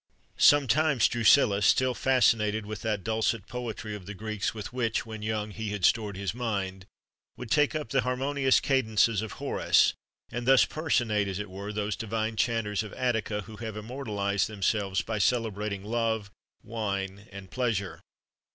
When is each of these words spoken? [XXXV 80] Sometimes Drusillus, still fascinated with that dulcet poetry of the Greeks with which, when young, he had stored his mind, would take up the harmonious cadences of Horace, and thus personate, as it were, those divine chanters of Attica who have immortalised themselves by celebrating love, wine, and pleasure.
[XXXV 0.01 0.33
80] 0.39 0.47
Sometimes 0.49 1.07
Drusillus, 1.07 1.65
still 1.67 1.93
fascinated 1.93 2.65
with 2.65 2.81
that 2.81 3.03
dulcet 3.03 3.45
poetry 3.45 3.93
of 3.93 4.07
the 4.07 4.15
Greeks 4.15 4.51
with 4.51 4.73
which, 4.73 5.05
when 5.05 5.21
young, 5.21 5.51
he 5.51 5.69
had 5.69 5.85
stored 5.85 6.17
his 6.17 6.33
mind, 6.33 6.87
would 7.37 7.51
take 7.51 7.75
up 7.75 7.89
the 7.89 8.01
harmonious 8.01 8.59
cadences 8.59 9.21
of 9.21 9.33
Horace, 9.33 9.93
and 10.31 10.47
thus 10.47 10.65
personate, 10.65 11.27
as 11.27 11.37
it 11.37 11.51
were, 11.51 11.71
those 11.71 11.95
divine 11.95 12.35
chanters 12.35 12.81
of 12.81 12.93
Attica 12.93 13.41
who 13.41 13.57
have 13.57 13.77
immortalised 13.77 14.47
themselves 14.47 15.03
by 15.03 15.19
celebrating 15.19 15.83
love, 15.83 16.31
wine, 16.63 17.27
and 17.31 17.51
pleasure. 17.51 18.01